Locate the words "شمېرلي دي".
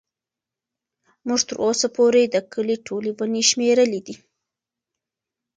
3.49-4.15